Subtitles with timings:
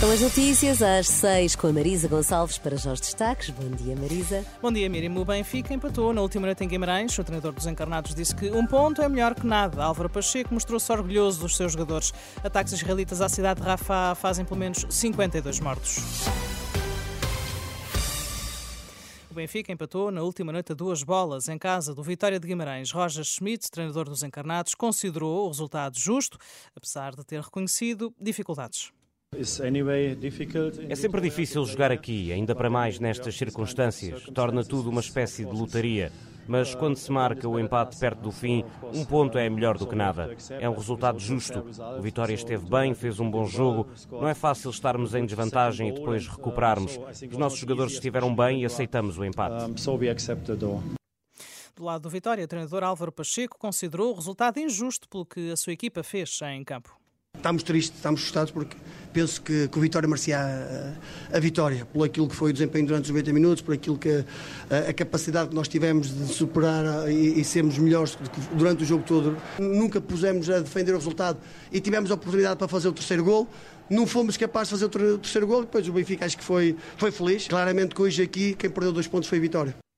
[0.00, 3.50] São as notícias às seis com a Marisa Gonçalves para já os destaques.
[3.50, 4.46] Bom dia, Marisa.
[4.62, 5.14] Bom dia, Miriam.
[5.20, 7.18] O Benfica empatou na última noite em Guimarães.
[7.18, 9.84] O treinador dos encarnados disse que um ponto é melhor que nada.
[9.84, 12.14] Álvaro Pacheco mostrou-se orgulhoso dos seus jogadores.
[12.42, 15.98] Ataques israelitas à cidade de Rafah fazem pelo menos 52 mortos.
[19.30, 22.90] O Benfica empatou na última noite a duas bolas em casa do Vitória de Guimarães.
[22.90, 26.38] Roger Schmidt, treinador dos encarnados, considerou o resultado justo,
[26.74, 28.90] apesar de ter reconhecido dificuldades.
[29.32, 34.24] É sempre difícil jogar aqui, ainda para mais nestas circunstâncias.
[34.34, 36.10] Torna tudo uma espécie de lotaria.
[36.48, 39.94] Mas quando se marca o empate perto do fim, um ponto é melhor do que
[39.94, 40.36] nada.
[40.58, 41.64] É um resultado justo.
[41.96, 43.86] O Vitória esteve bem, fez um bom jogo.
[44.10, 46.98] Não é fácil estarmos em desvantagem e depois recuperarmos.
[47.30, 49.64] Os nossos jogadores estiveram bem e aceitamos o empate.
[51.76, 55.56] Do lado do Vitória, o treinador Álvaro Pacheco considerou o resultado injusto pelo que a
[55.56, 56.99] sua equipa fez em campo.
[57.40, 58.76] Estamos tristes, estamos frustrados porque
[59.14, 62.86] penso que, que o Vitória merecia a, a, vitória, por aquilo que foi o desempenho
[62.86, 64.26] durante os 90 minutos, por aquilo que
[64.70, 68.18] a, a capacidade que nós tivemos de superar e, e sermos melhores
[68.52, 69.38] durante o jogo todo.
[69.58, 71.38] Nunca pusemos a defender o resultado
[71.72, 73.48] e tivemos a oportunidade para fazer o terceiro gol.
[73.88, 77.10] Não fomos capazes de fazer o terceiro gol, depois o Benfica acho que foi, foi
[77.10, 77.48] feliz.
[77.48, 79.89] Claramente que hoje aqui quem perdeu dois pontos foi a Vitória.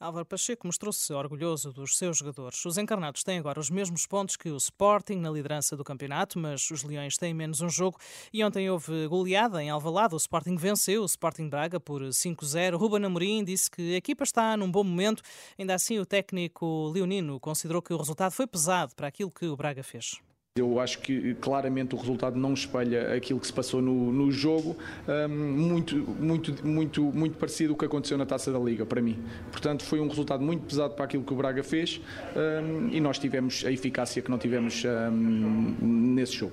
[0.00, 2.64] Álvaro Pacheco mostrou-se orgulhoso dos seus jogadores.
[2.64, 6.70] Os encarnados têm agora os mesmos pontos que o Sporting na liderança do campeonato, mas
[6.70, 7.98] os Leões têm menos um jogo
[8.32, 10.14] e ontem houve goleada em Alvalade.
[10.14, 12.78] O Sporting venceu o Sporting Braga por 5-0.
[12.78, 15.22] Ruben Amorim disse que a equipa está num bom momento.
[15.58, 19.54] Ainda assim, o técnico leonino considerou que o resultado foi pesado para aquilo que o
[19.54, 20.18] Braga fez.
[20.60, 24.76] Eu acho que claramente o resultado não espelha aquilo que se passou no, no jogo,
[25.08, 29.18] um, muito, muito, muito, muito parecido o que aconteceu na taça da Liga, para mim.
[29.50, 32.00] Portanto, foi um resultado muito pesado para aquilo que o Braga fez
[32.36, 35.76] um, e nós tivemos a eficácia que não tivemos um,
[36.14, 36.52] nesse jogo.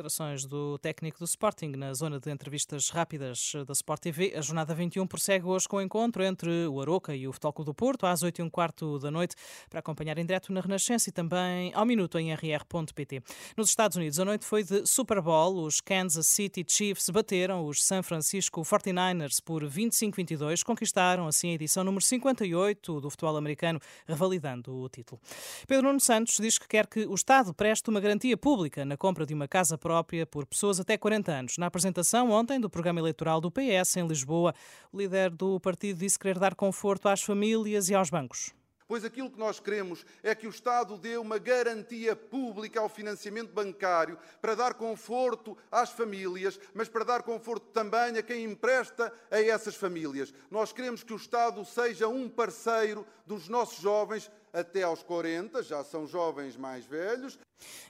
[0.00, 4.32] Declarações do técnico do Sporting na zona de entrevistas rápidas da Sport TV.
[4.34, 7.66] A jornada 21 prossegue hoje com o encontro entre o Aroca e o Futebol Clube
[7.66, 9.36] do Porto, às 8 e um quarto da noite,
[9.68, 13.22] para acompanhar em direto na Renascença e também ao minuto em rr.pt.
[13.54, 15.64] Nos Estados Unidos, a noite foi de Super Bowl.
[15.64, 21.84] Os Kansas City Chiefs bateram os San Francisco 49ers por 25-22, conquistaram assim a edição
[21.84, 25.20] número 58 do futebol americano, revalidando o título.
[25.66, 29.26] Pedro Nuno Santos diz que quer que o Estado preste uma garantia pública na compra
[29.26, 31.58] de uma casa própria por pessoas até 40 anos.
[31.58, 34.54] Na apresentação ontem do programa eleitoral do PS em Lisboa,
[34.92, 38.54] o líder do partido disse querer dar conforto às famílias e aos bancos.
[38.86, 43.52] Pois aquilo que nós queremos é que o Estado dê uma garantia pública ao financiamento
[43.52, 49.40] bancário para dar conforto às famílias, mas para dar conforto também a quem empresta a
[49.40, 50.32] essas famílias.
[50.50, 55.82] Nós queremos que o Estado seja um parceiro dos nossos jovens até aos 40, já
[55.84, 57.38] são jovens mais velhos.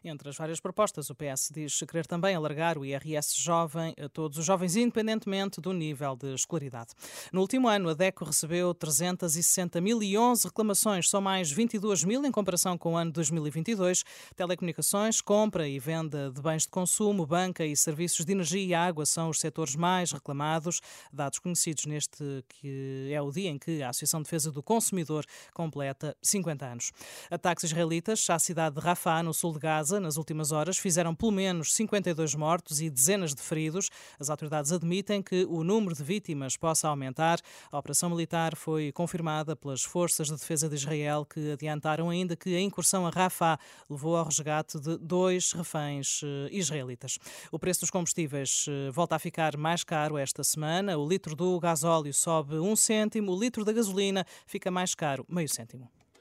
[0.02, 4.38] Entre as várias propostas, o PS diz querer também alargar o IRS jovem a todos
[4.38, 6.92] os jovens, independentemente do nível de escolaridade.
[7.32, 12.94] No último ano, a DECO recebeu 360.011 reclamações, são mais 22 mil em comparação com
[12.94, 14.04] o ano 2022.
[14.34, 19.06] Telecomunicações, compra e venda de bens de consumo, banca e serviços de energia e água
[19.06, 20.80] são os setores mais reclamados,
[21.12, 25.24] dados conhecidos neste que é o dia em que a Associação de Defesa do Consumidor
[25.54, 26.92] completa 50 anos.
[27.30, 31.32] Ataques israelitas à cidade de Rafah, no sul de Gaza, nas últimas horas, fizeram pelo
[31.32, 33.90] menos 52 mortos e dezenas de feridos.
[34.18, 37.38] As autoridades admitem que o número de vítimas possa aumentar.
[37.70, 42.54] A operação militar foi confirmada pelas forças de defesa de Israel, que adiantaram ainda que
[42.54, 43.58] a incursão a Rafah
[43.88, 47.18] levou ao resgate de dois reféns eh, israelitas.
[47.50, 50.96] O preço dos combustíveis eh, volta a ficar mais caro esta semana.
[50.98, 55.48] O litro do gasóleo sobe um cêntimo, o litro da gasolina fica mais caro, meio
[55.48, 55.99] cêntimo.